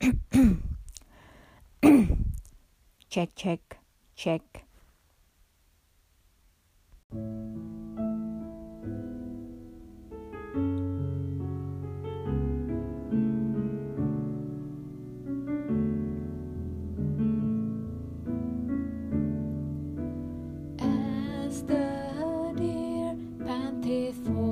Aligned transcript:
check, 3.10 3.28
check, 3.36 3.60
check. 4.16 4.40
As 20.78 21.62
the 21.64 22.54
deer 22.56 23.16
panted 23.44 24.14
for 24.24 24.49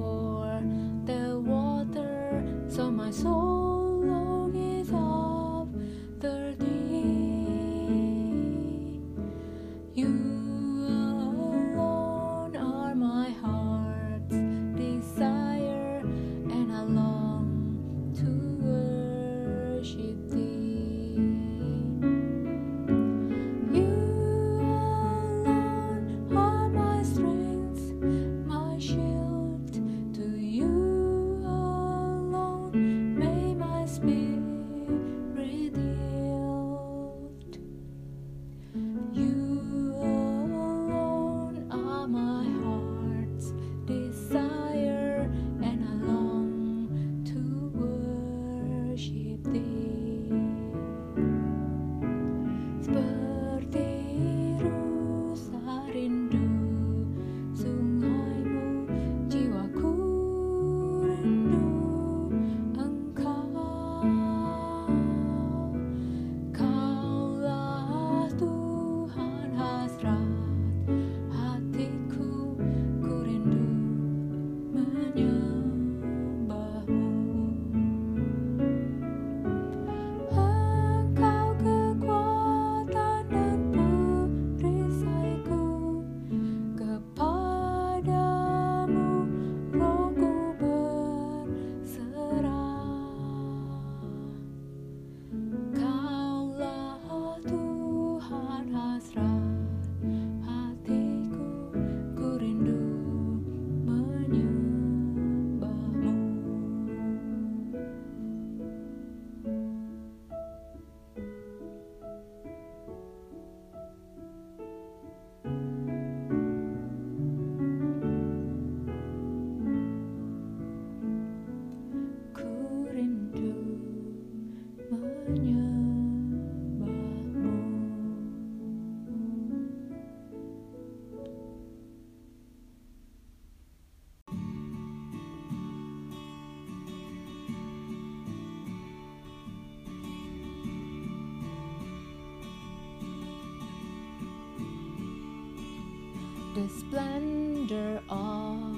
The 146.58 146.68
splendor 146.68 148.02
of 148.08 148.76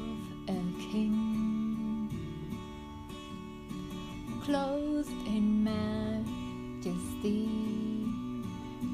a 0.49 0.61
king 0.93 2.11
clothed 4.45 5.09
in 5.27 5.65
majesty. 5.65 7.49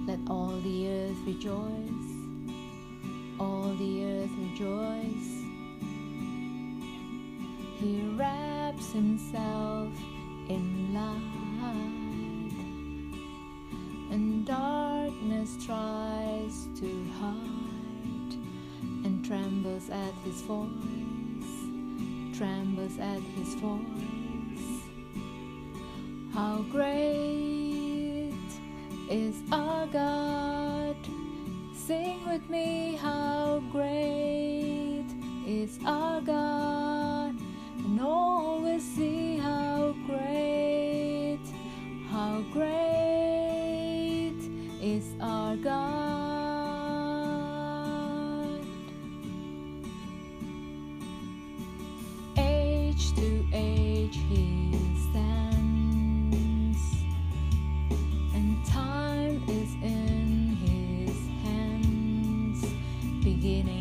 Let 0.07 0.21
all 0.31 0.61
the 0.61 0.89
earth 0.89 1.19
rejoice, 1.27 2.13
all 3.41 3.75
the 3.75 4.05
earth 4.05 4.31
rejoice. 4.39 5.33
He 7.81 8.09
wraps 8.17 8.93
himself 8.93 9.93
in 10.49 10.95
light, 10.95 12.53
and 14.13 14.47
darkness 14.47 15.57
tries 15.67 16.69
to 16.79 17.05
hide, 17.19 17.66
trembles 19.27 19.91
at 19.91 20.15
his 20.25 20.43
voice, 20.43 20.69
trembles 22.39 22.97
at 22.99 23.21
his 23.35 23.55
voice. 23.57 24.83
How 26.33 26.65
great 26.71 28.33
is 29.11 29.43
our 29.51 29.89
God? 29.89 30.97
Sing 31.75 32.25
with 32.29 32.49
me, 32.49 32.97
how 33.03 33.63
great 33.73 35.07
is 35.45 35.81
our 35.85 36.21
God? 36.21 36.36
To 53.17 53.47
age 53.53 54.19
he 54.29 54.73
stands, 55.11 56.81
and 58.35 58.65
time 58.67 59.43
is 59.49 59.73
in 59.83 60.57
his 60.67 61.17
hands, 61.43 62.61
beginning 63.25 63.76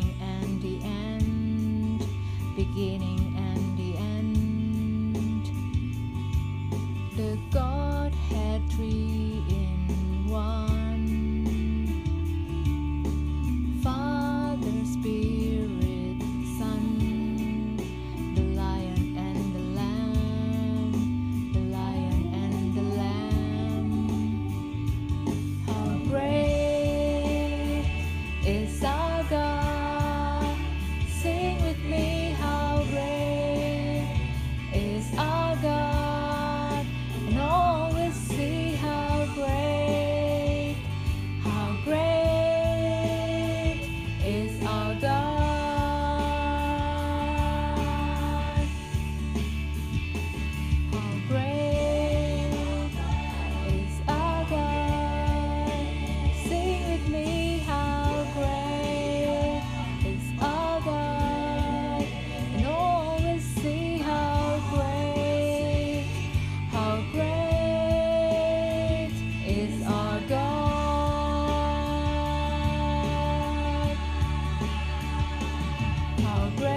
how 76.26 76.50
great. 76.56 76.75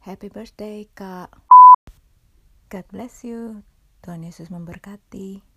Happy 0.00 0.32
birthday, 0.32 0.88
Kak. 0.96 1.28
God 2.72 2.86
bless 2.88 3.20
you. 3.20 3.68
Tuhan 4.00 4.24
Yesus 4.24 4.48
memberkati. 4.48 5.49